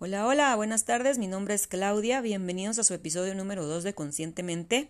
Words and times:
Hola, 0.00 0.26
hola, 0.26 0.56
buenas 0.56 0.84
tardes, 0.84 1.18
mi 1.18 1.28
nombre 1.28 1.54
es 1.54 1.68
Claudia, 1.68 2.20
bienvenidos 2.20 2.80
a 2.80 2.84
su 2.84 2.94
episodio 2.94 3.32
número 3.36 3.64
2 3.64 3.84
de 3.84 3.94
Conscientemente. 3.94 4.88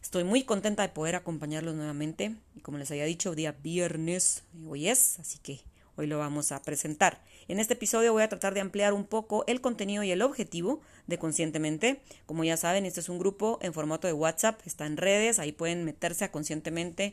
Estoy 0.00 0.24
muy 0.24 0.42
contenta 0.42 0.82
de 0.82 0.88
poder 0.88 1.16
acompañarlos 1.16 1.74
nuevamente 1.74 2.34
y 2.56 2.60
como 2.60 2.78
les 2.78 2.90
había 2.90 3.04
dicho, 3.04 3.34
día 3.34 3.52
viernes 3.62 4.42
hoy 4.66 4.88
es, 4.88 5.18
así 5.20 5.38
que 5.38 5.60
hoy 5.96 6.06
lo 6.06 6.18
vamos 6.18 6.50
a 6.50 6.62
presentar. 6.62 7.22
En 7.46 7.60
este 7.60 7.74
episodio 7.74 8.14
voy 8.14 8.22
a 8.22 8.30
tratar 8.30 8.54
de 8.54 8.60
ampliar 8.60 8.94
un 8.94 9.04
poco 9.04 9.44
el 9.48 9.60
contenido 9.60 10.02
y 10.02 10.10
el 10.12 10.22
objetivo 10.22 10.80
de 11.06 11.18
Conscientemente. 11.18 12.00
Como 12.24 12.42
ya 12.42 12.56
saben, 12.56 12.86
este 12.86 13.00
es 13.00 13.10
un 13.10 13.18
grupo 13.18 13.58
en 13.60 13.74
formato 13.74 14.06
de 14.06 14.14
WhatsApp, 14.14 14.58
está 14.64 14.86
en 14.86 14.96
redes, 14.96 15.40
ahí 15.40 15.52
pueden 15.52 15.84
meterse 15.84 16.24
a 16.24 16.32
Conscientemente 16.32 17.12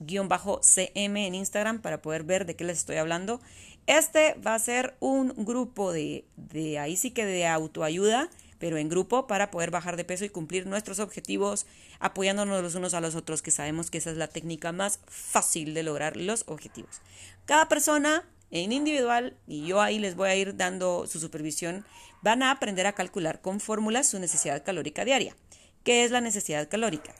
guion 0.00 0.28
bajo 0.28 0.60
CM 0.62 1.26
en 1.26 1.34
Instagram 1.34 1.80
para 1.80 2.02
poder 2.02 2.24
ver 2.24 2.46
de 2.46 2.56
qué 2.56 2.64
les 2.64 2.78
estoy 2.78 2.96
hablando. 2.96 3.40
Este 3.86 4.34
va 4.34 4.54
a 4.54 4.58
ser 4.58 4.96
un 5.00 5.34
grupo 5.44 5.92
de, 5.92 6.24
de 6.36 6.78
ahí 6.78 6.96
sí 6.96 7.10
que 7.10 7.26
de 7.26 7.46
autoayuda, 7.46 8.30
pero 8.58 8.78
en 8.78 8.88
grupo 8.88 9.26
para 9.26 9.50
poder 9.50 9.70
bajar 9.70 9.96
de 9.96 10.04
peso 10.04 10.24
y 10.24 10.30
cumplir 10.30 10.66
nuestros 10.66 10.98
objetivos 10.98 11.66
apoyándonos 12.00 12.62
los 12.62 12.74
unos 12.74 12.94
a 12.94 13.00
los 13.00 13.14
otros, 13.14 13.42
que 13.42 13.50
sabemos 13.50 13.90
que 13.90 13.98
esa 13.98 14.10
es 14.10 14.16
la 14.16 14.28
técnica 14.28 14.72
más 14.72 15.00
fácil 15.06 15.74
de 15.74 15.82
lograr 15.82 16.16
los 16.16 16.44
objetivos. 16.46 17.02
Cada 17.44 17.68
persona 17.68 18.24
en 18.50 18.72
individual, 18.72 19.36
y 19.46 19.66
yo 19.66 19.80
ahí 19.80 19.98
les 19.98 20.14
voy 20.14 20.28
a 20.28 20.36
ir 20.36 20.56
dando 20.56 21.06
su 21.06 21.18
supervisión, 21.18 21.84
van 22.22 22.42
a 22.42 22.52
aprender 22.52 22.86
a 22.86 22.92
calcular 22.92 23.40
con 23.40 23.60
fórmulas 23.60 24.08
su 24.08 24.18
necesidad 24.18 24.64
calórica 24.64 25.04
diaria. 25.04 25.34
¿Qué 25.82 26.04
es 26.04 26.10
la 26.10 26.20
necesidad 26.20 26.68
calórica? 26.68 27.14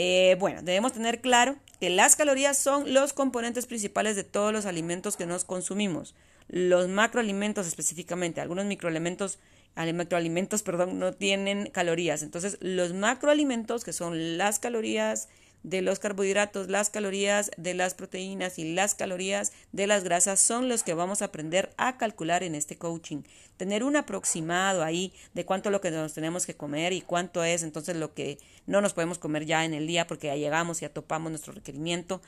Eh, 0.00 0.36
bueno, 0.38 0.62
debemos 0.62 0.92
tener 0.92 1.20
claro 1.20 1.56
que 1.80 1.90
las 1.90 2.14
calorías 2.14 2.56
son 2.56 2.94
los 2.94 3.12
componentes 3.12 3.66
principales 3.66 4.14
de 4.14 4.22
todos 4.22 4.52
los 4.52 4.64
alimentos 4.64 5.16
que 5.16 5.26
nos 5.26 5.42
consumimos. 5.42 6.14
Los 6.46 6.86
macroalimentos 6.86 7.66
específicamente, 7.66 8.40
algunos 8.40 8.64
microelementos, 8.64 9.40
macroalimentos, 9.74 10.62
perdón, 10.62 11.00
no 11.00 11.14
tienen 11.14 11.68
calorías. 11.70 12.22
Entonces, 12.22 12.58
los 12.60 12.94
macroalimentos, 12.94 13.82
que 13.82 13.92
son 13.92 14.38
las 14.38 14.60
calorías 14.60 15.28
de 15.62 15.82
los 15.82 15.98
carbohidratos, 15.98 16.68
las 16.68 16.90
calorías 16.90 17.50
de 17.56 17.74
las 17.74 17.94
proteínas 17.94 18.58
y 18.58 18.72
las 18.74 18.94
calorías 18.94 19.52
de 19.72 19.86
las 19.86 20.04
grasas 20.04 20.40
son 20.40 20.68
los 20.68 20.82
que 20.82 20.94
vamos 20.94 21.20
a 21.20 21.26
aprender 21.26 21.72
a 21.76 21.98
calcular 21.98 22.42
en 22.42 22.54
este 22.54 22.76
coaching. 22.76 23.22
Tener 23.56 23.82
un 23.82 23.96
aproximado 23.96 24.84
ahí 24.84 25.12
de 25.34 25.44
cuánto 25.44 25.68
es 25.68 25.72
lo 25.72 25.80
que 25.80 25.90
nos 25.90 26.14
tenemos 26.14 26.46
que 26.46 26.54
comer 26.54 26.92
y 26.92 27.00
cuánto 27.00 27.44
es 27.44 27.62
entonces 27.62 27.96
lo 27.96 28.14
que 28.14 28.38
no 28.66 28.80
nos 28.80 28.94
podemos 28.94 29.18
comer 29.18 29.46
ya 29.46 29.64
en 29.64 29.74
el 29.74 29.86
día 29.86 30.06
porque 30.06 30.28
ya 30.28 30.36
llegamos 30.36 30.78
y 30.78 30.82
ya 30.82 30.92
topamos 30.92 31.30
nuestro 31.30 31.52
requerimiento. 31.52 32.22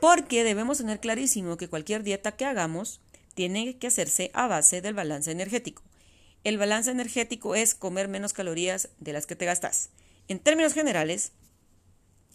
Porque 0.00 0.44
debemos 0.44 0.78
tener 0.78 1.00
clarísimo 1.00 1.56
que 1.56 1.68
cualquier 1.68 2.02
dieta 2.02 2.32
que 2.32 2.44
hagamos 2.44 3.00
tiene 3.34 3.78
que 3.78 3.86
hacerse 3.86 4.30
a 4.34 4.46
base 4.46 4.82
del 4.82 4.94
balance 4.94 5.30
energético. 5.30 5.82
El 6.44 6.58
balance 6.58 6.90
energético 6.90 7.54
es 7.54 7.74
comer 7.74 8.08
menos 8.08 8.32
calorías 8.32 8.88
de 8.98 9.12
las 9.12 9.26
que 9.26 9.36
te 9.36 9.46
gastas. 9.46 9.90
En 10.28 10.40
términos 10.40 10.74
generales, 10.74 11.32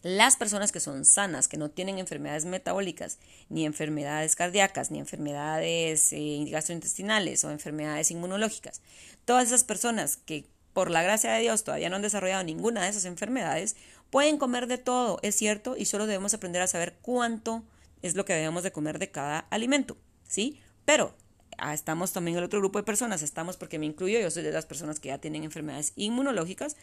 las 0.04 0.38
personas 0.38 0.72
que 0.72 0.80
son 0.80 1.06
sanas, 1.06 1.48
que 1.48 1.58
no 1.58 1.70
tienen 1.70 2.00
enfermedades 2.00 2.46
metabólicas, 2.46 3.20
ni 3.50 3.66
enfermedades 3.66 4.36
cardíacas, 4.36 4.92
ni 4.92 5.00
enfermedades 5.00 6.14
eh, 6.14 6.46
gastrointestinales 6.50 7.44
o 7.44 7.52
enfermedades 7.52 8.12
inmunológicas, 8.12 8.82
todas 9.26 9.48
esas 9.48 9.64
personas 9.64 10.18
que 10.18 10.46
por 10.74 10.92
la 10.92 11.02
gracia 11.02 11.32
de 11.32 11.42
Dios 11.42 11.64
todavía 11.64 11.90
no 11.90 11.96
han 11.96 12.04
desarrollado 12.04 12.44
ninguna 12.44 12.84
de 12.84 12.90
esas 12.90 13.06
enfermedades, 13.06 13.76
pueden 14.12 14.38
comer 14.38 14.68
de 14.68 14.78
todo, 14.78 15.20
es 15.24 15.36
cierto, 15.36 15.76
y 15.76 15.86
solo 15.86 16.06
debemos 16.06 16.34
aprender 16.34 16.62
a 16.62 16.68
saber 16.68 16.98
cuánto 17.02 17.64
es 18.02 18.16
lo 18.16 18.26
que 18.26 18.34
debemos 18.34 18.64
de 18.64 18.72
comer 18.72 19.00
de 19.00 19.10
cada 19.10 19.40
alimento, 19.50 19.98
¿sí? 20.28 20.62
Pero 20.86 21.16
ah, 21.58 21.74
estamos 21.74 22.14
también 22.14 22.38
el 22.38 22.44
otro 22.44 22.60
grupo 22.60 22.80
de 22.80 22.84
personas, 22.84 23.22
estamos 23.22 23.58
porque 23.58 23.80
me 23.80 23.86
incluyo, 23.86 24.20
yo 24.20 24.30
soy 24.30 24.44
de 24.44 24.52
las 24.52 24.66
personas 24.66 25.00
que 25.00 25.10
ya 25.10 25.18
tienen 25.18 25.44
enfermedades 25.44 25.94
inmunológicas, 25.96 26.78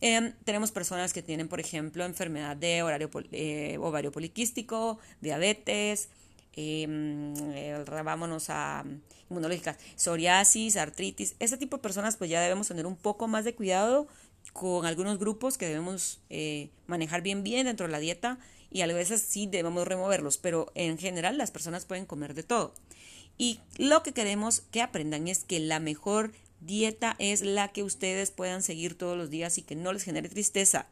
Em, 0.00 0.32
tenemos 0.44 0.72
personas 0.72 1.12
que 1.12 1.22
tienen, 1.22 1.48
por 1.48 1.60
ejemplo, 1.60 2.04
enfermedad 2.04 2.56
de 2.56 2.82
horario, 2.82 3.10
eh, 3.32 3.76
ovario 3.80 4.10
poliquístico, 4.12 4.98
diabetes, 5.20 6.08
em, 6.54 7.34
eh, 7.52 7.84
vámonos 8.04 8.48
a 8.48 8.84
inmunológicas, 9.28 9.76
psoriasis, 9.96 10.76
artritis. 10.76 11.36
Ese 11.38 11.56
tipo 11.56 11.76
de 11.76 11.82
personas 11.82 12.16
pues 12.16 12.30
ya 12.30 12.40
debemos 12.40 12.68
tener 12.68 12.86
un 12.86 12.96
poco 12.96 13.28
más 13.28 13.44
de 13.44 13.54
cuidado 13.54 14.08
con 14.52 14.86
algunos 14.86 15.18
grupos 15.18 15.58
que 15.58 15.66
debemos 15.66 16.20
eh, 16.30 16.70
manejar 16.86 17.22
bien 17.22 17.44
bien 17.44 17.66
dentro 17.66 17.86
de 17.86 17.92
la 17.92 18.00
dieta 18.00 18.38
y 18.70 18.80
a 18.80 18.86
veces 18.86 19.20
sí 19.20 19.46
debemos 19.46 19.86
removerlos, 19.86 20.38
pero 20.38 20.72
en 20.74 20.98
general 20.98 21.38
las 21.38 21.50
personas 21.50 21.84
pueden 21.84 22.06
comer 22.06 22.34
de 22.34 22.42
todo. 22.42 22.74
Y 23.36 23.60
lo 23.78 24.02
que 24.02 24.12
queremos 24.12 24.62
que 24.70 24.82
aprendan 24.82 25.28
es 25.28 25.44
que 25.44 25.60
la 25.60 25.80
mejor 25.80 26.32
Dieta 26.60 27.16
es 27.18 27.42
la 27.42 27.68
que 27.68 27.82
ustedes 27.82 28.30
puedan 28.30 28.62
seguir 28.62 28.96
todos 28.96 29.16
los 29.16 29.30
días 29.30 29.58
y 29.58 29.62
que 29.62 29.74
no 29.74 29.92
les 29.92 30.04
genere 30.04 30.28
tristeza. 30.28 30.86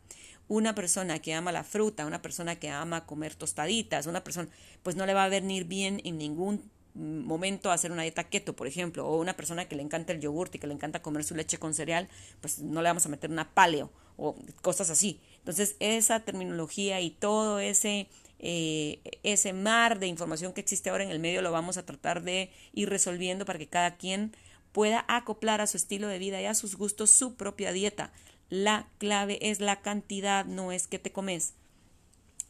Una 0.48 0.74
persona 0.74 1.18
que 1.18 1.34
ama 1.34 1.52
la 1.52 1.62
fruta, 1.62 2.06
una 2.06 2.22
persona 2.22 2.56
que 2.56 2.70
ama 2.70 3.04
comer 3.04 3.34
tostaditas, 3.34 4.06
una 4.06 4.24
persona, 4.24 4.48
pues 4.82 4.96
no 4.96 5.04
le 5.04 5.14
va 5.14 5.24
a 5.24 5.28
venir 5.28 5.64
bien 5.64 6.00
en 6.04 6.16
ningún 6.16 6.70
momento 6.94 7.70
hacer 7.70 7.92
una 7.92 8.02
dieta 8.02 8.24
keto, 8.24 8.56
por 8.56 8.66
ejemplo, 8.66 9.06
o 9.06 9.20
una 9.20 9.36
persona 9.36 9.66
que 9.66 9.76
le 9.76 9.82
encanta 9.82 10.12
el 10.12 10.20
yogurt 10.20 10.54
y 10.54 10.58
que 10.58 10.66
le 10.66 10.74
encanta 10.74 11.02
comer 11.02 11.24
su 11.24 11.34
leche 11.34 11.58
con 11.58 11.74
cereal, 11.74 12.08
pues 12.40 12.58
no 12.58 12.82
le 12.82 12.88
vamos 12.88 13.06
a 13.06 13.08
meter 13.08 13.30
una 13.30 13.54
paleo 13.54 13.90
o 14.16 14.36
cosas 14.62 14.90
así. 14.90 15.20
Entonces, 15.38 15.76
esa 15.78 16.20
terminología 16.20 17.00
y 17.00 17.10
todo 17.10 17.60
ese, 17.60 18.08
eh, 18.40 19.00
ese 19.22 19.52
mar 19.52 19.98
de 20.00 20.08
información 20.08 20.52
que 20.52 20.60
existe 20.60 20.90
ahora 20.90 21.04
en 21.04 21.10
el 21.10 21.20
medio 21.20 21.40
lo 21.40 21.52
vamos 21.52 21.76
a 21.76 21.86
tratar 21.86 22.22
de 22.22 22.50
ir 22.72 22.88
resolviendo 22.88 23.44
para 23.44 23.58
que 23.58 23.68
cada 23.68 23.96
quien 23.96 24.32
pueda 24.72 25.04
acoplar 25.08 25.60
a 25.60 25.66
su 25.66 25.76
estilo 25.76 26.08
de 26.08 26.18
vida 26.18 26.40
y 26.40 26.46
a 26.46 26.54
sus 26.54 26.76
gustos 26.76 27.10
su 27.10 27.34
propia 27.34 27.72
dieta. 27.72 28.12
La 28.48 28.88
clave 28.98 29.38
es 29.50 29.60
la 29.60 29.80
cantidad, 29.80 30.44
no 30.44 30.72
es 30.72 30.86
que 30.86 30.98
te 30.98 31.12
comes. 31.12 31.54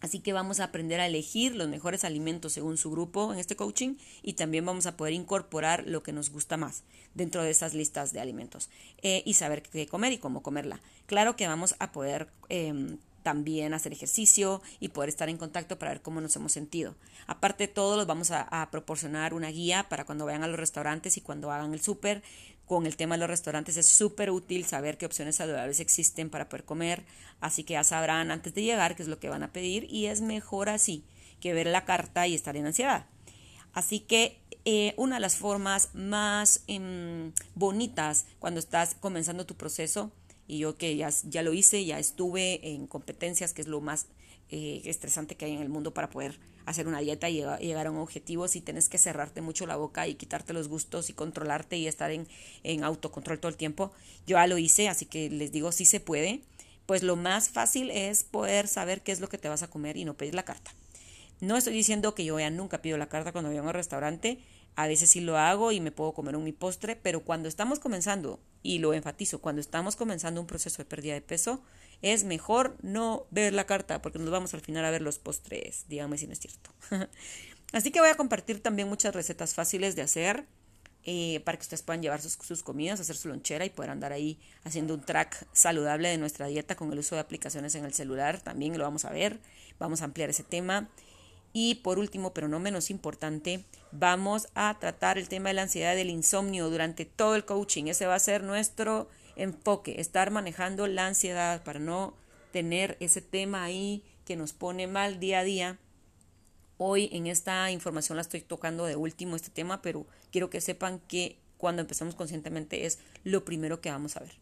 Así 0.01 0.21
que 0.21 0.33
vamos 0.33 0.61
a 0.61 0.65
aprender 0.65 1.01
a 1.01 1.07
elegir 1.07 1.57
los 1.57 1.69
mejores 1.69 2.05
alimentos 2.05 2.53
según 2.53 2.77
su 2.77 2.91
grupo 2.91 3.33
en 3.33 3.41
este 3.41 3.57
coaching 3.57 3.97
y 4.23 4.35
también 4.35 4.65
vamos 4.65 4.87
a 4.87 4.97
poder 4.97 5.13
incorporar 5.13 5.85
lo 5.89 6.05
que 6.05 6.13
nos 6.13 6.31
gusta 6.31 6.57
más 6.57 6.85
dentro 7.15 7.43
de 7.43 7.51
esas 7.51 7.75
listas 7.75 8.13
de 8.13 8.21
alimentos 8.21 8.71
eh, 9.03 9.23
y 9.27 9.35
saber 9.35 9.63
qué 9.63 9.89
comer 9.89 10.13
y 10.13 10.19
cómo 10.19 10.43
comerla. 10.43 10.81
Claro 11.07 11.35
que 11.35 11.49
vamos 11.49 11.75
a 11.81 11.91
poder 11.91 12.29
em, 12.49 12.99
también 13.29 13.75
hacer 13.75 13.93
ejercicio 13.93 14.63
y 14.81 14.89
poder 14.89 15.11
estar 15.11 15.29
en 15.29 15.37
contacto 15.37 15.79
para 15.79 15.91
ver 15.91 16.01
cómo 16.01 16.23
nos 16.23 16.35
hemos 16.37 16.51
sentido. 16.51 16.97
Aparte 17.27 17.67
de 17.67 17.69
todo, 17.75 17.95
los 17.99 18.07
vamos 18.07 18.31
a, 18.31 18.67
proporcionar 18.71 19.35
una 19.35 19.49
guía 19.49 19.87
para 19.91 20.07
cuando 20.07 20.25
vayan 20.25 20.45
a 20.45 20.47
los 20.47 20.59
restaurantes 20.59 21.19
y 21.19 21.21
cuando 21.21 21.53
hagan 21.53 21.75
el 21.75 21.83
súper. 21.83 22.23
Con 22.65 22.87
el 22.87 22.97
tema 22.97 23.17
de 23.17 23.21
los 23.21 23.29
restaurantes 23.29 23.77
es 23.77 23.87
súper 23.87 24.31
útil 24.31 24.65
saber 24.65 24.97
qué 24.97 25.05
opciones 25.05 25.37
saludables 25.37 25.79
existen 25.79 26.31
para 26.31 26.49
poder 26.49 26.65
comer, 26.65 27.05
así 27.41 27.65
que 27.65 27.75
ya 27.75 27.85
sabrán 27.85 28.31
antes 28.31 28.55
de 28.55 28.63
llegar 28.63 28.97
qué 28.97 29.03
es 29.03 29.09
lo 29.09 29.19
que 29.19 29.29
van 29.29 29.43
a 29.43 29.53
pedir 29.53 29.87
y 29.91 30.07
es 30.07 30.23
mejor 30.23 30.71
así 30.71 31.05
que 31.39 31.53
ver 31.53 31.67
la 31.67 31.85
carta 31.85 32.27
y 32.27 32.35
estar 32.35 32.57
en 32.57 32.65
ansiedad. 32.65 33.05
Así 33.75 34.01
que 34.01 34.41
eh, 34.65 34.95
una 34.97 35.17
de 35.17 35.21
las 35.21 35.37
formas 35.37 35.91
más 35.93 36.63
em, 36.67 37.33
bonitas 37.55 38.25
cuando 38.39 38.59
estás 38.59 38.95
comenzando 38.95 39.45
tu 39.45 39.55
proceso 39.55 40.13
y 40.49 40.59
yo 40.59 40.77
que 40.77 40.97
ya, 40.97 41.11
ya 41.25 41.43
lo 41.43 41.53
hice, 41.53 41.85
ya 41.85 41.99
estuve 41.99 42.73
en 42.73 42.87
competencias, 42.87 43.53
que 43.53 43.63
es 43.63 43.69
lo 43.69 43.81
más 43.81 44.07
eh, 44.49 44.81
estresante 44.87 45.37
que 45.37 45.45
hay 45.45 45.53
en 45.53 45.61
el 45.61 45.69
mundo 45.69 45.93
para 45.93 46.09
poder 46.09 46.41
hacer 46.65 46.89
una 46.89 47.01
dieta 47.01 47.29
y 47.29 47.43
llegar, 47.61 47.87
a 47.87 47.91
un 47.91 47.99
objetivo, 47.99 48.49
si 48.49 48.61
tienes 48.61 48.89
que 48.89 48.99
cerrarte 48.99 49.43
mucho 49.43 49.67
la 49.67 49.77
boca 49.77 50.09
y 50.09 50.15
quitarte 50.15 50.53
los 50.55 50.69
gustos 50.69 51.11
y 51.11 51.13
controlarte 51.13 51.77
y 51.77 51.87
estar 51.87 52.11
en, 52.11 52.27
en 52.63 52.83
autocontrol 52.83 53.39
todo 53.39 53.51
el 53.51 53.57
tiempo. 53.57 53.93
Yo 54.27 54.37
ya 54.37 54.47
lo 54.47 54.59
hice, 54.59 54.89
así 54.89 55.05
que 55.05 55.31
les 55.31 55.53
digo, 55.53 55.71
si 55.71 55.85
se 55.85 56.01
puede, 56.01 56.43
pues 56.87 57.03
lo 57.03 57.17
más 57.17 57.51
fácil 57.51 57.91
es 57.91 58.25
poder 58.25 58.69
saber 58.69 59.03
qué 59.03 59.13
es 59.13 59.21
lo 59.21 59.29
que 59.29 59.37
te 59.37 59.51
vas 59.51 59.63
a 59.63 59.69
comer 59.69 59.99
y 59.99 60.07
no 60.07 60.15
pedir 60.15 60.35
la 60.35 60.45
carta. 60.45 60.73
No 61.41 61.57
estoy 61.57 61.75
diciendo 61.75 62.15
que 62.15 62.25
yo 62.25 62.39
ya 62.39 62.51
nunca 62.51 62.83
pido 62.83 62.97
la 62.99 63.09
carta 63.09 63.33
cuando 63.33 63.51
voy 63.51 63.59
a 63.59 63.63
un 63.63 63.69
restaurante, 63.73 64.39
a 64.79 64.87
veces 64.87 65.11
sí 65.11 65.21
lo 65.21 65.37
hago 65.37 65.73
y 65.73 65.81
me 65.81 65.91
puedo 65.91 66.13
comer 66.13 66.37
un 66.37 66.45
mi 66.45 66.53
postre, 66.53 66.95
pero 66.95 67.25
cuando 67.25 67.49
estamos 67.49 67.81
comenzando, 67.81 68.39
y 68.63 68.79
lo 68.79 68.95
enfatizo, 68.95 69.41
cuando 69.41 69.61
estamos 69.61 69.97
comenzando 69.97 70.41
un 70.41 70.47
proceso 70.47 70.79
de 70.79 70.85
pérdida 70.85 71.15
de 71.15 71.21
peso, 71.21 71.61
es 72.01 72.23
mejor 72.23 72.77
no 72.81 73.27
ver 73.33 73.53
la 73.55 73.67
carta 73.67 74.01
porque 74.01 74.21
nos 74.21 74.31
vamos 74.31 74.55
al 74.55 74.61
final 74.61 74.85
a 74.85 74.93
ver 74.93 75.03
los 75.03 75.19
postres, 75.19 75.87
dígame 75.89 76.17
si 76.17 76.29
no 76.29 76.33
es 76.33 76.39
cierto. 76.39 76.71
Así 77.73 77.91
que 77.91 77.99
voy 77.99 78.09
a 78.09 78.15
compartir 78.15 78.63
también 78.63 78.89
muchas 78.89 79.13
recetas 79.17 79.53
fáciles 79.53 79.97
de 79.97 80.03
hacer 80.03 80.47
eh, 81.03 81.41
para 81.45 81.59
que 81.59 81.63
ustedes 81.63 81.83
puedan 81.83 82.01
llevar 82.01 82.23
sus, 82.23 82.35
sus, 82.35 82.63
comidas, 82.63 83.01
hacer 83.01 83.17
su 83.17 83.27
lonchera 83.27 83.65
y 83.65 83.71
poder 83.71 83.91
andar 83.91 84.13
ahí 84.13 84.39
haciendo 84.63 84.95
un 84.95 85.01
track 85.01 85.45
saludable 85.53 86.09
de 86.09 86.19
nuestra 86.19 86.47
dieta 86.47 86.77
con 86.77 86.93
el 86.93 87.01
uso 87.01 87.17
de 87.17 87.21
aplicaciones 87.21 87.75
en 87.75 87.85
el 87.85 87.95
celular. 87.95 88.41
También 88.43 88.79
lo 88.79 88.85
vamos 88.85 89.05
a 89.05 89.11
ver, 89.11 89.41
vamos 89.81 90.03
a 90.03 90.05
ampliar 90.05 90.31
ese 90.31 90.45
tema. 90.45 90.89
Y 91.53 91.77
por 91.77 91.99
último, 91.99 92.35
pero 92.35 92.49
no 92.49 92.61
menos 92.61 92.91
importante, 92.91 93.65
vamos 93.91 94.49
a 94.55 94.79
tratar 94.79 95.19
el 95.19 95.29
tema 95.29 95.49
de 95.49 95.55
la 95.55 95.63
ansiedad 95.63 95.95
del 95.95 96.11
insomnio 96.11 96.71
durante 96.71 97.05
todo 97.05 97.35
el 97.35 97.45
coaching. 97.45 97.87
Ese 97.87 98.07
va 98.07 98.15
a 98.15 98.21
ser 98.21 98.43
nuestro 98.43 99.09
enfoque, 99.37 100.01
estar 100.01 100.31
manejando 100.31 100.87
la 100.87 101.07
ansiedad 101.07 101.63
para 101.63 101.79
no 101.79 102.15
tener 102.53 102.97
ese 103.01 103.23
tema 103.23 103.65
ahí 103.65 104.05
que 104.25 104.37
nos 104.37 104.53
pone 104.53 104.87
mal 104.87 105.21
día 105.21 105.41
a 105.41 105.45
día. 105.45 105.79
Hoy 106.77 107.09
en 107.13 107.27
esta 107.27 107.71
información 107.71 108.17
la 108.17 108.23
estoy 108.23 108.41
tocando 108.41 108.85
de 108.85 108.97
último 108.97 109.37
este 109.37 109.51
tema, 109.51 109.83
pero 109.83 110.07
quiero 110.31 110.51
que 110.51 110.61
sepan 110.61 111.01
que 111.01 111.39
cuando 111.57 111.83
empezamos 111.83 112.15
conscientemente 112.15 112.87
es 112.87 112.99
lo 113.25 113.45
primero 113.45 113.81
que 113.81 113.91
vamos 113.91 114.17
a 114.17 114.21
ver. 114.21 114.39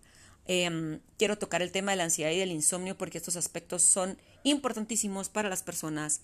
Em, 0.47 1.01
quiero 1.19 1.39
tocar 1.39 1.63
el 1.63 1.73
tema 1.73 1.93
de 1.93 1.97
la 1.97 2.05
ansiedad 2.05 2.31
y 2.31 2.39
del 2.39 2.53
insomnio 2.53 2.97
porque 2.97 3.19
estos 3.19 3.37
aspectos 3.37 3.83
son 3.83 4.19
importantísimos 4.45 5.29
para 5.29 5.49
las 5.49 5.63
personas 5.63 6.21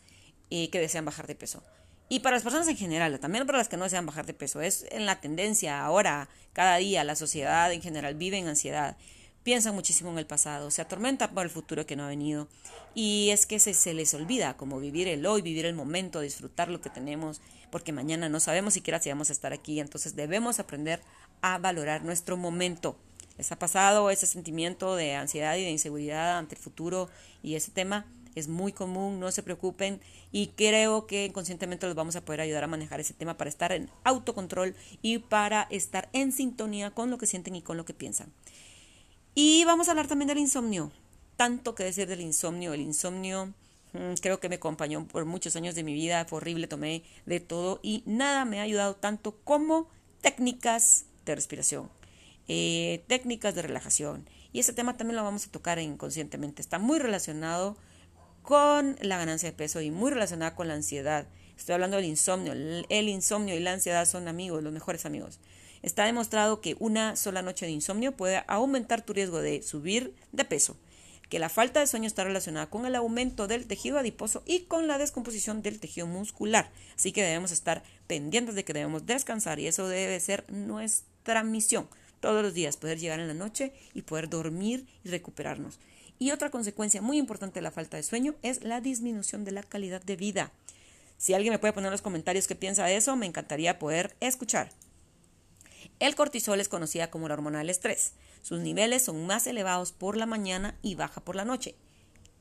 que 0.70 0.80
desean 0.80 1.04
bajar 1.04 1.26
de 1.26 1.34
peso. 1.34 1.62
Y 2.08 2.20
para 2.20 2.36
las 2.36 2.42
personas 2.42 2.68
en 2.68 2.76
general, 2.76 3.18
también 3.20 3.46
para 3.46 3.56
las 3.56 3.68
que 3.68 3.78
no 3.78 3.84
desean 3.84 4.04
bajar 4.04 4.26
de 4.26 4.34
peso. 4.34 4.60
Es 4.60 4.84
en 4.90 5.06
la 5.06 5.20
tendencia 5.20 5.82
ahora, 5.82 6.28
cada 6.52 6.76
día, 6.76 7.04
la 7.04 7.16
sociedad 7.16 7.72
en 7.72 7.80
general 7.80 8.16
vive 8.16 8.36
en 8.36 8.48
ansiedad. 8.48 8.98
Piensan 9.44 9.74
muchísimo 9.74 10.10
en 10.10 10.18
el 10.18 10.26
pasado, 10.26 10.70
se 10.70 10.82
atormenta 10.82 11.30
por 11.30 11.44
el 11.44 11.50
futuro 11.50 11.86
que 11.86 11.96
no 11.96 12.04
ha 12.04 12.08
venido. 12.08 12.48
Y 12.94 13.30
es 13.30 13.46
que 13.46 13.58
se, 13.58 13.72
se 13.72 13.94
les 13.94 14.12
olvida 14.12 14.58
como 14.58 14.78
vivir 14.78 15.08
el 15.08 15.24
hoy, 15.24 15.40
vivir 15.40 15.64
el 15.64 15.74
momento, 15.74 16.20
disfrutar 16.20 16.68
lo 16.68 16.82
que 16.82 16.90
tenemos, 16.90 17.40
porque 17.70 17.92
mañana 17.92 18.28
no 18.28 18.40
sabemos 18.40 18.74
siquiera 18.74 19.00
si 19.00 19.08
vamos 19.08 19.30
a 19.30 19.32
estar 19.32 19.54
aquí. 19.54 19.80
Entonces 19.80 20.14
debemos 20.14 20.60
aprender 20.60 21.00
a 21.40 21.56
valorar 21.56 22.04
nuestro 22.04 22.36
momento. 22.36 22.98
¿Les 23.38 23.50
ha 23.52 23.58
pasado 23.58 24.10
ese 24.10 24.26
sentimiento 24.26 24.96
de 24.96 25.14
ansiedad 25.14 25.56
y 25.56 25.64
de 25.64 25.70
inseguridad 25.70 26.36
ante 26.36 26.56
el 26.56 26.60
futuro 26.60 27.08
y 27.42 27.54
ese 27.54 27.70
tema? 27.70 28.06
Es 28.34 28.48
muy 28.48 28.72
común, 28.72 29.20
no 29.20 29.30
se 29.30 29.42
preocupen 29.42 30.00
y 30.30 30.48
creo 30.48 31.06
que 31.06 31.26
inconscientemente 31.26 31.86
los 31.86 31.94
vamos 31.94 32.16
a 32.16 32.24
poder 32.24 32.40
ayudar 32.40 32.64
a 32.64 32.68
manejar 32.68 33.00
ese 33.00 33.14
tema 33.14 33.36
para 33.36 33.50
estar 33.50 33.72
en 33.72 33.90
autocontrol 34.04 34.74
y 35.02 35.18
para 35.18 35.62
estar 35.70 36.08
en 36.12 36.32
sintonía 36.32 36.90
con 36.90 37.10
lo 37.10 37.18
que 37.18 37.26
sienten 37.26 37.56
y 37.56 37.62
con 37.62 37.76
lo 37.76 37.84
que 37.84 37.94
piensan. 37.94 38.32
Y 39.34 39.64
vamos 39.64 39.88
a 39.88 39.92
hablar 39.92 40.08
también 40.08 40.28
del 40.28 40.38
insomnio. 40.38 40.92
Tanto 41.36 41.74
que 41.74 41.84
decir 41.84 42.06
del 42.06 42.20
insomnio. 42.20 42.74
El 42.74 42.82
insomnio 42.82 43.54
mm, 43.92 44.14
creo 44.20 44.40
que 44.40 44.48
me 44.48 44.56
acompañó 44.56 45.06
por 45.08 45.24
muchos 45.24 45.56
años 45.56 45.74
de 45.74 45.84
mi 45.84 45.94
vida, 45.94 46.26
fue 46.26 46.38
horrible, 46.38 46.66
tomé 46.66 47.02
de 47.24 47.40
todo 47.40 47.80
y 47.82 48.02
nada 48.04 48.44
me 48.44 48.60
ha 48.60 48.62
ayudado 48.62 48.96
tanto 48.96 49.38
como 49.44 49.88
técnicas 50.20 51.06
de 51.24 51.34
respiración, 51.34 51.90
eh, 52.48 53.04
técnicas 53.08 53.54
de 53.54 53.62
relajación. 53.62 54.28
Y 54.52 54.60
ese 54.60 54.74
tema 54.74 54.96
también 54.96 55.16
lo 55.16 55.24
vamos 55.24 55.46
a 55.46 55.50
tocar 55.50 55.78
inconscientemente. 55.78 56.60
Está 56.60 56.78
muy 56.78 56.98
relacionado 56.98 57.76
con 58.42 58.96
la 59.00 59.18
ganancia 59.18 59.50
de 59.50 59.56
peso 59.56 59.80
y 59.80 59.90
muy 59.90 60.10
relacionada 60.10 60.54
con 60.54 60.68
la 60.68 60.74
ansiedad. 60.74 61.26
Estoy 61.56 61.74
hablando 61.74 61.96
del 61.96 62.06
insomnio. 62.06 62.52
El 62.52 63.08
insomnio 63.08 63.54
y 63.54 63.60
la 63.60 63.72
ansiedad 63.72 64.04
son 64.04 64.28
amigos, 64.28 64.62
los 64.62 64.72
mejores 64.72 65.06
amigos. 65.06 65.38
Está 65.82 66.04
demostrado 66.04 66.60
que 66.60 66.76
una 66.78 67.16
sola 67.16 67.42
noche 67.42 67.66
de 67.66 67.72
insomnio 67.72 68.12
puede 68.16 68.44
aumentar 68.46 69.02
tu 69.02 69.12
riesgo 69.12 69.40
de 69.40 69.62
subir 69.62 70.14
de 70.30 70.44
peso, 70.44 70.76
que 71.28 71.40
la 71.40 71.48
falta 71.48 71.80
de 71.80 71.86
sueño 71.86 72.06
está 72.06 72.24
relacionada 72.24 72.70
con 72.70 72.86
el 72.86 72.94
aumento 72.94 73.48
del 73.48 73.66
tejido 73.66 73.98
adiposo 73.98 74.42
y 74.46 74.60
con 74.60 74.86
la 74.86 74.98
descomposición 74.98 75.62
del 75.62 75.80
tejido 75.80 76.06
muscular. 76.06 76.70
Así 76.94 77.10
que 77.10 77.22
debemos 77.22 77.50
estar 77.50 77.82
pendientes 78.06 78.54
de 78.54 78.64
que 78.64 78.72
debemos 78.72 79.06
descansar 79.06 79.58
y 79.58 79.66
eso 79.66 79.88
debe 79.88 80.20
ser 80.20 80.44
nuestra 80.52 81.42
misión. 81.42 81.88
Todos 82.20 82.42
los 82.42 82.54
días 82.54 82.76
poder 82.76 83.00
llegar 83.00 83.18
en 83.18 83.26
la 83.26 83.34
noche 83.34 83.72
y 83.94 84.02
poder 84.02 84.28
dormir 84.28 84.86
y 85.02 85.08
recuperarnos. 85.08 85.80
Y 86.22 86.30
otra 86.30 86.50
consecuencia 86.50 87.02
muy 87.02 87.18
importante 87.18 87.58
de 87.58 87.62
la 87.62 87.72
falta 87.72 87.96
de 87.96 88.04
sueño 88.04 88.36
es 88.42 88.62
la 88.62 88.80
disminución 88.80 89.44
de 89.44 89.50
la 89.50 89.64
calidad 89.64 90.00
de 90.00 90.14
vida. 90.14 90.52
Si 91.18 91.34
alguien 91.34 91.52
me 91.52 91.58
puede 91.58 91.72
poner 91.72 91.88
en 91.88 91.94
los 91.94 92.00
comentarios 92.00 92.46
qué 92.46 92.54
piensa 92.54 92.84
de 92.84 92.94
eso, 92.94 93.16
me 93.16 93.26
encantaría 93.26 93.80
poder 93.80 94.14
escuchar. 94.20 94.70
El 95.98 96.14
cortisol 96.14 96.60
es 96.60 96.68
conocida 96.68 97.10
como 97.10 97.26
la 97.26 97.34
hormona 97.34 97.58
del 97.58 97.70
estrés. 97.70 98.12
Sus 98.40 98.60
niveles 98.60 99.02
son 99.02 99.26
más 99.26 99.48
elevados 99.48 99.90
por 99.90 100.16
la 100.16 100.26
mañana 100.26 100.78
y 100.80 100.94
baja 100.94 101.20
por 101.20 101.34
la 101.34 101.44
noche. 101.44 101.74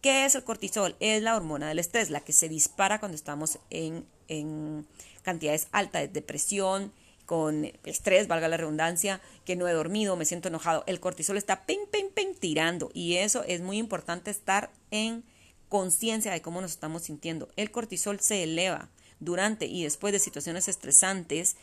¿Qué 0.02 0.26
es 0.26 0.36
el 0.36 0.44
cortisol? 0.44 0.96
Es 1.00 1.24
la 1.24 1.36
hormona 1.36 1.68
del 1.68 1.80
estrés, 1.80 2.12
la 2.12 2.20
que 2.20 2.34
se 2.34 2.50
dispara 2.50 3.00
cuando 3.00 3.16
estamos 3.16 3.58
en, 3.72 4.06
en 4.28 4.86
cantidades 5.24 5.70
altas 5.72 6.04
de 6.04 6.08
depresión, 6.10 6.94
con 7.32 7.72
estrés, 7.86 8.28
valga 8.28 8.50
la 8.50 8.58
redundancia, 8.58 9.22
que 9.46 9.56
no 9.56 9.66
he 9.66 9.72
dormido, 9.72 10.18
me 10.18 10.26
siento 10.26 10.50
enojado, 10.50 10.84
el 10.86 11.00
cortisol 11.00 11.38
está 11.38 11.66
ping, 11.66 11.86
ping, 11.90 12.10
ping 12.14 12.34
tirando 12.38 12.92
y 12.94 13.16
eso 13.16 13.46
es 13.48 13.62
muy 13.62 13.78
importante 13.78 14.30
estar 14.30 14.70
en 14.92 15.24
conciencia 15.70 16.34
de 16.34 16.42
cómo 16.42 16.60
nos 16.60 16.72
estamos 16.72 17.04
sintiendo. 17.04 17.48
El 17.56 17.72
cortisol 17.72 18.20
se 18.20 18.44
eleva 18.44 18.90
durante 19.22 19.66
y 19.66 19.84
después 19.84 20.12
de 20.12 20.20
situaciones 20.20 20.68
estresantes 20.68 21.56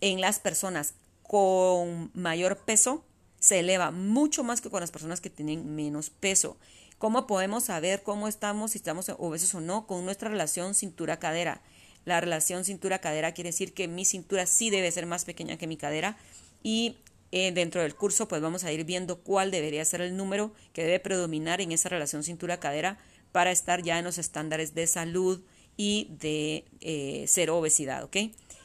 en 0.00 0.22
las 0.22 0.38
personas 0.38 0.94
con 1.22 2.10
mayor 2.14 2.56
peso, 2.56 3.04
se 3.38 3.58
eleva 3.58 3.90
mucho 3.90 4.44
más 4.44 4.62
que 4.62 4.70
con 4.70 4.80
las 4.80 4.92
personas 4.92 5.20
que 5.20 5.28
tienen 5.28 5.74
menos 5.74 6.08
peso. 6.08 6.56
¿Cómo 6.96 7.26
podemos 7.26 7.64
saber 7.64 8.02
cómo 8.02 8.28
estamos, 8.28 8.70
si 8.70 8.78
estamos 8.78 9.10
obesos 9.18 9.54
o 9.54 9.60
no, 9.60 9.86
con 9.86 10.06
nuestra 10.06 10.30
relación 10.30 10.74
cintura-cadera? 10.74 11.60
La 12.04 12.20
relación 12.20 12.64
cintura-cadera 12.64 13.32
quiere 13.32 13.50
decir 13.50 13.74
que 13.74 13.88
mi 13.88 14.04
cintura 14.04 14.46
sí 14.46 14.70
debe 14.70 14.90
ser 14.90 15.06
más 15.06 15.24
pequeña 15.24 15.56
que 15.56 15.66
mi 15.66 15.76
cadera 15.76 16.16
y 16.62 16.96
eh, 17.30 17.52
dentro 17.52 17.80
del 17.80 17.94
curso 17.94 18.28
pues 18.28 18.42
vamos 18.42 18.64
a 18.64 18.72
ir 18.72 18.84
viendo 18.84 19.20
cuál 19.20 19.50
debería 19.50 19.84
ser 19.84 20.02
el 20.02 20.16
número 20.16 20.52
que 20.72 20.82
debe 20.82 21.00
predominar 21.00 21.60
en 21.60 21.72
esa 21.72 21.88
relación 21.88 22.24
cintura-cadera 22.24 22.98
para 23.32 23.50
estar 23.50 23.82
ya 23.82 23.98
en 23.98 24.04
los 24.04 24.18
estándares 24.18 24.74
de 24.74 24.86
salud 24.86 25.40
y 25.76 26.08
de 26.20 26.64
eh, 26.80 27.24
cero 27.28 27.56
obesidad. 27.56 28.08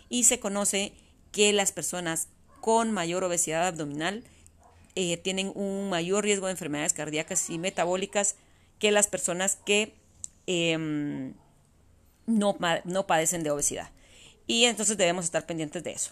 Y 0.10 0.24
se 0.26 0.40
conoce 0.40 0.94
que 1.32 1.54
las 1.54 1.72
personas 1.72 2.28
con 2.60 2.92
mayor 2.92 3.24
obesidad 3.24 3.66
abdominal 3.68 4.24
eh, 4.96 5.18
tienen 5.18 5.52
un 5.56 5.90
mayor 5.90 6.24
riesgo 6.24 6.48
de 6.48 6.54
enfermedades 6.54 6.94
cardíacas 6.94 7.50
y 7.50 7.60
metabólicas 7.60 8.36
que 8.80 8.92
las 8.92 9.08
personas 9.08 9.58
que 9.66 9.94
em, 10.48 11.34
no, 12.28 12.56
no 12.84 13.08
padecen 13.08 13.42
de 13.42 13.50
obesidad. 13.50 13.90
Y 14.46 14.66
entonces 14.66 14.98
debemos 14.98 15.26
estar 15.26 15.46
pendientes 15.46 15.84
de 15.84 15.92
eso. 15.92 16.12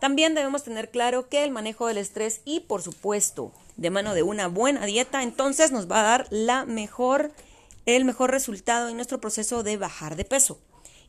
También 0.00 0.34
debemos 0.34 0.62
tener 0.62 0.90
claro 0.90 1.28
que 1.28 1.44
el 1.44 1.50
manejo 1.50 1.86
del 1.86 1.98
estrés 1.98 2.40
y 2.44 2.60
por 2.60 2.82
supuesto 2.82 3.52
de 3.76 3.90
mano 3.90 4.14
de 4.14 4.22
una 4.22 4.48
buena 4.48 4.86
dieta, 4.86 5.22
entonces 5.22 5.70
nos 5.70 5.90
va 5.90 6.00
a 6.00 6.04
dar 6.04 6.26
la 6.30 6.64
mejor, 6.64 7.32
el 7.86 8.04
mejor 8.04 8.30
resultado 8.30 8.88
en 8.88 8.96
nuestro 8.96 9.20
proceso 9.20 9.62
de 9.62 9.76
bajar 9.76 10.16
de 10.16 10.24
peso. 10.24 10.58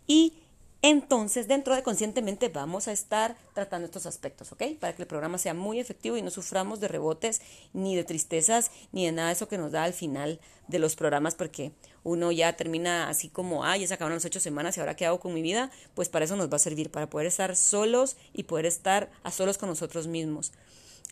Y 0.08 0.34
entonces, 0.82 1.50
dentro 1.50 1.76
de 1.76 1.84
conscientemente 1.84 2.48
vamos 2.48 2.88
a 2.88 2.94
estar 2.94 3.36
tratando 3.54 3.86
estos 3.86 4.06
aspectos, 4.06 4.54
¿ok? 4.54 4.64
Para 4.80 4.96
que 4.96 5.02
el 5.02 5.08
programa 5.10 5.38
sea 5.38 5.54
muy 5.54 5.78
efectivo 5.80 6.16
y 6.16 6.22
no 6.22 6.32
suframos 6.32 6.80
de 6.80 6.88
rebotes, 6.88 7.42
ni 7.74 7.98
de 7.98 8.06
tristezas, 8.06 8.72
ni 8.94 9.06
de 9.06 9.12
nada 9.12 9.28
de 9.28 9.34
eso 9.34 9.50
que 9.50 9.58
nos 9.58 9.74
da 9.74 9.84
al 9.84 9.92
final 9.92 10.40
de 10.70 10.80
los 10.80 10.96
programas, 10.96 11.36
porque 11.36 11.74
uno 12.04 12.32
ya 12.32 12.54
termina 12.54 13.10
así 13.10 13.28
como, 13.28 13.66
ah, 13.66 13.76
ya 13.76 13.88
se 13.88 13.94
acabaron 13.94 14.16
las 14.16 14.26
ocho 14.26 14.40
semanas 14.40 14.78
y 14.78 14.80
ahora 14.80 14.96
qué 14.96 15.06
hago 15.06 15.20
con 15.20 15.34
mi 15.34 15.42
vida, 15.42 15.70
pues 15.96 16.08
para 16.08 16.24
eso 16.24 16.38
nos 16.38 16.50
va 16.50 16.56
a 16.56 16.60
servir, 16.60 16.92
para 16.92 17.10
poder 17.10 17.28
estar 17.28 17.58
solos 17.58 18.16
y 18.34 18.44
poder 18.44 18.66
estar 18.66 19.12
a 19.24 19.32
solos 19.32 19.58
con 19.58 19.68
nosotros 19.68 20.08
mismos. 20.08 20.54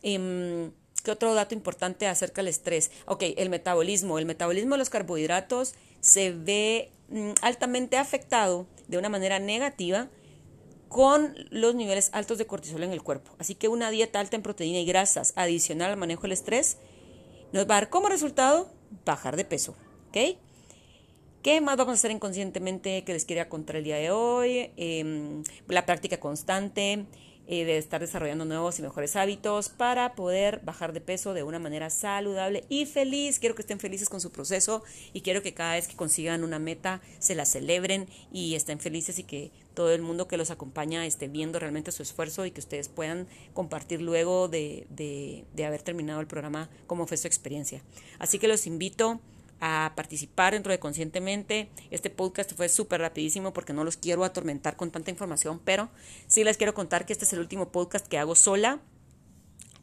Em, 0.01 0.71
¿Qué 1.03 1.11
otro 1.11 1.33
dato 1.33 1.53
importante 1.53 2.07
acerca 2.07 2.41
del 2.41 2.49
estrés? 2.49 2.91
Ok, 3.05 3.23
el 3.37 3.49
metabolismo. 3.49 4.19
El 4.19 4.25
metabolismo 4.25 4.75
de 4.75 4.79
los 4.79 4.89
carbohidratos 4.89 5.73
se 6.01 6.31
ve 6.31 6.91
mm, 7.09 7.31
altamente 7.41 7.97
afectado 7.97 8.65
de 8.87 8.97
una 8.97 9.09
manera 9.09 9.39
negativa 9.39 10.09
con 10.89 11.35
los 11.49 11.75
niveles 11.75 12.09
altos 12.13 12.37
de 12.37 12.47
cortisol 12.47 12.83
en 12.83 12.93
el 12.93 13.03
cuerpo. 13.03 13.35
Así 13.39 13.55
que 13.55 13.67
una 13.67 13.91
dieta 13.91 14.19
alta 14.19 14.35
en 14.35 14.41
proteína 14.41 14.79
y 14.79 14.85
grasas 14.85 15.33
adicional 15.35 15.91
al 15.91 15.97
manejo 15.97 16.23
del 16.23 16.31
estrés 16.31 16.77
nos 17.51 17.63
va 17.63 17.77
a 17.77 17.81
dar 17.81 17.89
como 17.89 18.09
resultado 18.09 18.71
bajar 19.05 19.35
de 19.35 19.45
peso. 19.45 19.75
¿Ok? 20.09 20.37
¿Qué 21.43 21.61
más 21.61 21.77
vamos 21.77 21.91
a 21.91 21.93
hacer 21.95 22.11
inconscientemente 22.11 23.03
que 23.03 23.13
les 23.13 23.25
quería 23.25 23.47
contar 23.47 23.77
el 23.77 23.83
día 23.83 23.97
de 23.97 24.11
hoy? 24.11 24.71
Em, 24.75 25.43
la 25.67 25.85
práctica 25.85 26.19
constante, 26.19 27.05
eh, 27.47 27.65
de 27.65 27.77
estar 27.77 28.01
desarrollando 28.01 28.45
nuevos 28.45 28.77
y 28.77 28.81
mejores 28.81 29.15
hábitos 29.15 29.69
para 29.69 30.15
poder 30.15 30.59
bajar 30.63 30.93
de 30.93 31.01
peso 31.01 31.33
de 31.33 31.43
una 31.43 31.59
manera 31.59 31.89
saludable 31.89 32.65
y 32.69 32.85
feliz. 32.85 33.39
Quiero 33.39 33.55
que 33.55 33.61
estén 33.61 33.79
felices 33.79 34.09
con 34.09 34.21
su 34.21 34.31
proceso 34.31 34.83
y 35.13 35.21
quiero 35.21 35.41
que 35.41 35.53
cada 35.53 35.75
vez 35.75 35.87
que 35.87 35.95
consigan 35.95 36.43
una 36.43 36.59
meta 36.59 37.01
se 37.19 37.35
la 37.35 37.45
celebren 37.45 38.07
y 38.33 38.55
estén 38.55 38.79
felices 38.79 39.17
y 39.19 39.23
que 39.23 39.51
todo 39.73 39.93
el 39.93 40.01
mundo 40.01 40.27
que 40.27 40.37
los 40.37 40.51
acompaña 40.51 41.05
esté 41.05 41.27
viendo 41.27 41.57
realmente 41.59 41.91
su 41.91 42.03
esfuerzo 42.03 42.45
y 42.45 42.51
que 42.51 42.59
ustedes 42.59 42.89
puedan 42.89 43.27
compartir 43.53 44.01
luego 44.01 44.47
de, 44.47 44.85
de, 44.89 45.45
de 45.53 45.65
haber 45.65 45.81
terminado 45.83 46.19
el 46.19 46.27
programa 46.27 46.69
cómo 46.85 47.07
fue 47.07 47.15
su 47.15 47.27
experiencia. 47.27 47.81
Así 48.19 48.39
que 48.39 48.47
los 48.47 48.67
invito 48.67 49.21
a 49.59 49.93
participar 49.95 50.53
dentro 50.53 50.71
de 50.71 50.79
Conscientemente. 50.79 51.69
Este 51.91 52.09
podcast 52.09 52.53
fue 52.53 52.69
súper 52.69 53.01
rapidísimo 53.01 53.53
porque 53.53 53.73
no 53.73 53.83
los 53.83 53.97
quiero 53.97 54.23
atormentar 54.23 54.75
con 54.75 54.91
tanta 54.91 55.11
información, 55.11 55.59
pero 55.63 55.89
sí 56.27 56.43
les 56.43 56.57
quiero 56.57 56.73
contar 56.73 57.05
que 57.05 57.13
este 57.13 57.25
es 57.25 57.33
el 57.33 57.39
último 57.39 57.71
podcast 57.71 58.07
que 58.07 58.17
hago 58.17 58.35
sola. 58.35 58.79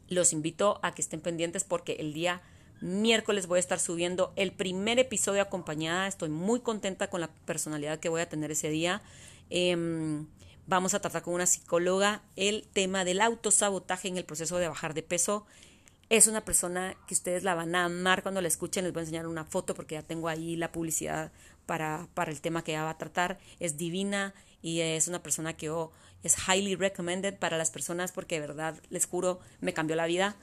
Los 0.07 0.33
invito 0.33 0.79
a 0.83 0.93
que 0.93 1.01
estén 1.01 1.21
pendientes 1.21 1.63
porque 1.63 1.93
el 1.93 2.13
día 2.13 2.41
miércoles 2.81 3.47
voy 3.47 3.57
a 3.57 3.59
estar 3.59 3.79
subiendo 3.79 4.33
el 4.35 4.51
primer 4.51 4.99
episodio 4.99 5.41
acompañada. 5.41 6.07
Estoy 6.07 6.29
muy 6.29 6.59
contenta 6.59 7.09
con 7.09 7.21
la 7.21 7.29
personalidad 7.45 7.99
que 7.99 8.09
voy 8.09 8.21
a 8.21 8.29
tener 8.29 8.51
ese 8.51 8.69
día. 8.69 9.01
Em, 9.49 10.27
vamos 10.67 10.93
a 10.93 10.99
tratar 10.99 11.21
con 11.21 11.33
una 11.33 11.45
psicóloga 11.45 12.23
el 12.35 12.67
tema 12.67 13.05
del 13.05 13.21
autosabotaje 13.21 14.07
en 14.07 14.17
el 14.17 14.25
proceso 14.25 14.57
de 14.57 14.67
bajar 14.67 14.93
de 14.93 15.03
peso. 15.03 15.45
Es 16.09 16.27
una 16.27 16.45
persona 16.45 16.95
que 17.07 17.15
ustedes 17.15 17.43
la 17.43 17.55
van 17.55 17.73
a 17.73 17.85
amar 17.85 18.21
cuando 18.21 18.41
la 18.41 18.47
escuchen. 18.47 18.83
Les 18.83 18.93
voy 18.93 19.01
a 19.01 19.03
enseñar 19.03 19.25
una 19.25 19.43
foto 19.43 19.73
porque 19.73 19.95
ya 19.95 20.03
tengo 20.03 20.27
ahí 20.29 20.55
la 20.55 20.71
publicidad 20.71 21.31
para, 21.65 22.07
para 22.13 22.31
el 22.31 22.41
tema 22.41 22.63
que 22.63 22.73
ella 22.73 22.83
va 22.83 22.91
a 22.91 22.97
tratar. 22.97 23.39
Es 23.59 23.75
divina 23.75 24.35
y 24.61 24.81
es 24.81 25.07
una 25.07 25.23
persona 25.23 25.53
que 25.53 25.67
yo 25.67 25.91
es 26.21 26.35
highly 26.47 26.75
recommended 26.75 27.37
para 27.37 27.57
las 27.57 27.71
personas 27.71 28.11
porque 28.11 28.39
de 28.39 28.47
verdad, 28.47 28.75
les 28.89 29.07
juro, 29.07 29.39
me 29.61 29.73
cambió 29.73 29.95
la 29.95 30.05
vida 30.05 30.35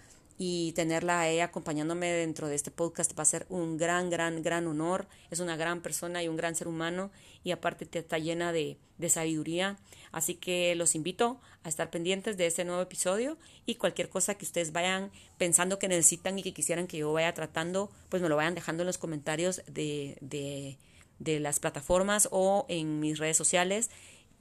y 0.45 0.73
tenerla 0.73 1.21
a 1.21 1.29
ella 1.29 1.45
acompañándome 1.45 2.11
dentro 2.11 2.49
de 2.49 2.57
este 2.57 2.73
podcast 2.73 3.17
va 3.17 3.23
a 3.23 3.27
ser 3.27 3.47
un 3.49 3.77
gran, 3.77 4.11
gran, 4.11 4.43
gran 4.43 4.67
honor. 4.67 5.07
Es 5.31 5.39
una 5.39 5.55
gran 5.55 5.83
persona 5.83 6.21
y 6.21 6.27
un 6.27 6.37
gran 6.37 6.57
ser 6.57 6.67
humano 6.67 7.13
y 7.45 7.53
aparte 7.53 7.87
te 7.87 8.01
está 8.01 8.19
llena 8.19 8.53
de, 8.53 8.77
de 8.99 9.09
sabiduría. 9.09 9.79
Así 10.11 10.35
que 10.35 10.75
los 10.75 10.97
invito 10.97 11.41
a 11.63 11.69
estar 11.69 11.91
pendientes 11.91 12.37
de 12.37 12.47
este 12.47 12.65
nuevo 12.65 12.83
episodio 12.83 13.39
y 13.67 13.77
cualquier 13.77 14.09
cosa 14.09 14.35
que 14.35 14.45
ustedes 14.45 14.73
vayan 14.73 15.13
pensando 15.39 15.79
que 15.79 15.87
necesitan 15.87 16.37
y 16.37 16.43
que 16.43 16.53
quisieran 16.53 16.89
que 16.89 16.99
yo 16.99 17.13
vaya 17.13 17.33
tratando, 17.35 17.93
pues 18.09 18.21
me 18.21 18.29
lo 18.29 18.35
vayan 18.35 18.57
dejando 18.57 18.83
en 18.83 18.89
los 18.89 18.99
comentarios 18.99 19.63
de, 19.69 20.19
de, 20.23 20.77
de 21.21 21.39
las 21.39 21.61
plataformas 21.61 22.27
o 22.33 22.67
en 22.69 22.99
mis 22.99 23.21
redes 23.21 23.37
sociales. 23.37 23.91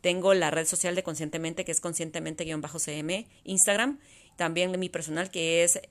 Tengo 0.02 0.34
la 0.34 0.50
red 0.50 0.66
social 0.66 0.96
de 0.96 1.04
Conscientemente, 1.04 1.64
que 1.64 1.72
es 1.72 1.80
conscientemente-cm, 1.80 3.28
Instagram 3.44 4.00
también 4.36 4.78
mi 4.80 4.90
personal 4.90 5.30
que 5.30 5.64
es 5.64 5.82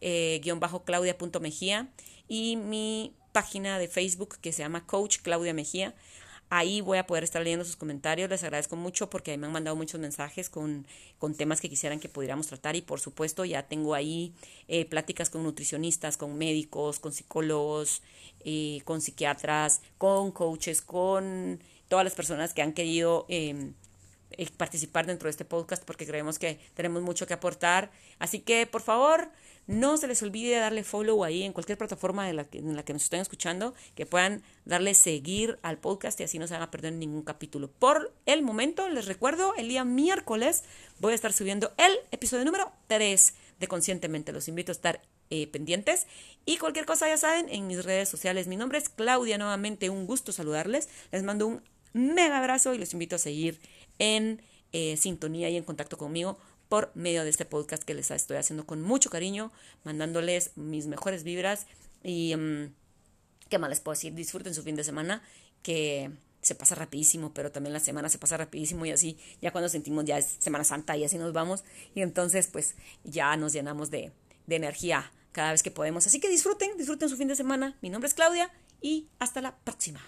eh, 0.00 0.40
guion 0.42 0.60
bajo 0.60 0.84
claudia.mejía 0.84 1.88
y 2.28 2.56
mi 2.56 3.14
página 3.32 3.78
de 3.78 3.88
Facebook 3.88 4.38
que 4.40 4.52
se 4.52 4.62
llama 4.62 4.86
Coach 4.86 5.18
Claudia 5.22 5.54
Mejía. 5.54 5.94
Ahí 6.52 6.80
voy 6.80 6.98
a 6.98 7.06
poder 7.06 7.22
estar 7.22 7.42
leyendo 7.42 7.64
sus 7.64 7.76
comentarios. 7.76 8.28
Les 8.28 8.42
agradezco 8.42 8.74
mucho 8.74 9.08
porque 9.08 9.38
me 9.38 9.46
han 9.46 9.52
mandado 9.52 9.76
muchos 9.76 10.00
mensajes 10.00 10.50
con, 10.50 10.84
con 11.18 11.36
temas 11.36 11.60
que 11.60 11.68
quisieran 11.68 12.00
que 12.00 12.08
pudiéramos 12.08 12.48
tratar. 12.48 12.74
Y 12.74 12.82
por 12.82 12.98
supuesto, 12.98 13.44
ya 13.44 13.68
tengo 13.68 13.94
ahí 13.94 14.34
eh, 14.66 14.84
pláticas 14.84 15.30
con 15.30 15.44
nutricionistas, 15.44 16.16
con 16.16 16.36
médicos, 16.36 16.98
con 16.98 17.12
psicólogos, 17.12 18.02
eh, 18.44 18.80
con 18.84 19.00
psiquiatras, 19.00 19.80
con 19.96 20.32
coaches, 20.32 20.82
con 20.82 21.62
todas 21.86 22.04
las 22.04 22.14
personas 22.14 22.52
que 22.52 22.62
han 22.62 22.72
querido 22.72 23.26
em, 23.28 23.74
participar 24.56 25.06
dentro 25.06 25.26
de 25.26 25.30
este 25.30 25.44
podcast 25.44 25.84
porque 25.84 26.06
creemos 26.06 26.38
que 26.38 26.58
tenemos 26.74 27.02
mucho 27.02 27.26
que 27.26 27.34
aportar. 27.34 27.90
Así 28.18 28.40
que, 28.40 28.66
por 28.66 28.82
favor, 28.82 29.30
no 29.66 29.96
se 29.96 30.08
les 30.08 30.22
olvide 30.22 30.56
darle 30.56 30.82
follow 30.82 31.22
ahí 31.22 31.42
en 31.42 31.52
cualquier 31.52 31.78
plataforma 31.78 32.28
en 32.28 32.36
la 32.36 32.44
que, 32.44 32.58
en 32.58 32.74
la 32.74 32.84
que 32.84 32.92
nos 32.92 33.02
estén 33.02 33.20
escuchando, 33.20 33.74
que 33.94 34.06
puedan 34.06 34.42
darle 34.64 34.94
seguir 34.94 35.58
al 35.62 35.78
podcast 35.78 36.18
y 36.20 36.24
así 36.24 36.38
no 36.38 36.46
se 36.46 36.54
van 36.54 36.62
a 36.62 36.70
perder 36.70 36.92
ningún 36.92 37.22
capítulo. 37.22 37.70
Por 37.70 38.12
el 38.26 38.42
momento, 38.42 38.88
les 38.88 39.06
recuerdo, 39.06 39.54
el 39.56 39.68
día 39.68 39.84
miércoles 39.84 40.64
voy 40.98 41.12
a 41.12 41.14
estar 41.14 41.32
subiendo 41.32 41.72
el 41.76 41.92
episodio 42.10 42.44
número 42.44 42.72
3 42.88 43.34
de 43.60 43.68
Conscientemente. 43.68 44.32
Los 44.32 44.48
invito 44.48 44.72
a 44.72 44.74
estar 44.74 45.02
eh, 45.32 45.46
pendientes. 45.46 46.08
Y 46.44 46.56
cualquier 46.56 46.86
cosa, 46.86 47.06
ya 47.06 47.16
saben, 47.16 47.48
en 47.48 47.68
mis 47.68 47.84
redes 47.84 48.08
sociales. 48.08 48.48
Mi 48.48 48.56
nombre 48.56 48.78
es 48.78 48.88
Claudia, 48.88 49.38
nuevamente 49.38 49.88
un 49.88 50.06
gusto 50.06 50.32
saludarles. 50.32 50.88
Les 51.12 51.22
mando 51.22 51.46
un 51.46 51.62
mega 51.92 52.38
abrazo 52.38 52.74
y 52.74 52.78
los 52.78 52.92
invito 52.92 53.14
a 53.14 53.20
seguir 53.20 53.60
en 54.00 54.42
eh, 54.72 54.96
sintonía 54.96 55.48
y 55.48 55.56
en 55.56 55.62
contacto 55.62 55.96
conmigo 55.96 56.38
por 56.68 56.90
medio 56.94 57.22
de 57.22 57.30
este 57.30 57.44
podcast 57.44 57.84
que 57.84 57.94
les 57.94 58.10
estoy 58.10 58.36
haciendo 58.36 58.66
con 58.66 58.82
mucho 58.82 59.10
cariño, 59.10 59.52
mandándoles 59.84 60.52
mis 60.56 60.86
mejores 60.86 61.22
vibras 61.22 61.66
y 62.02 62.34
um, 62.34 62.72
qué 63.48 63.58
más 63.58 63.70
les 63.70 63.80
puedo 63.80 63.94
decir, 63.94 64.14
disfruten 64.14 64.54
su 64.54 64.62
fin 64.62 64.76
de 64.76 64.84
semana 64.84 65.22
que 65.62 66.10
se 66.40 66.54
pasa 66.54 66.74
rapidísimo, 66.74 67.34
pero 67.34 67.52
también 67.52 67.72
la 67.72 67.80
semana 67.80 68.08
se 68.08 68.18
pasa 68.18 68.36
rapidísimo 68.36 68.86
y 68.86 68.92
así 68.92 69.18
ya 69.42 69.52
cuando 69.52 69.68
sentimos 69.68 70.04
ya 70.04 70.18
es 70.18 70.36
Semana 70.38 70.64
Santa 70.64 70.96
y 70.96 71.04
así 71.04 71.18
nos 71.18 71.32
vamos 71.32 71.64
y 71.94 72.02
entonces 72.02 72.46
pues 72.46 72.76
ya 73.04 73.36
nos 73.36 73.52
llenamos 73.52 73.90
de, 73.90 74.12
de 74.46 74.56
energía 74.56 75.12
cada 75.32 75.52
vez 75.52 75.62
que 75.62 75.70
podemos. 75.70 76.06
Así 76.06 76.20
que 76.20 76.28
disfruten, 76.28 76.76
disfruten 76.78 77.08
su 77.08 77.16
fin 77.16 77.28
de 77.28 77.36
semana. 77.36 77.76
Mi 77.82 77.90
nombre 77.90 78.08
es 78.08 78.14
Claudia 78.14 78.50
y 78.80 79.08
hasta 79.18 79.40
la 79.40 79.56
próxima. 79.58 80.00